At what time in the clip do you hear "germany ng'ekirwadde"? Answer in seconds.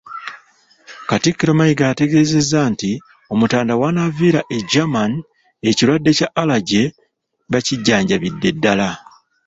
4.71-6.11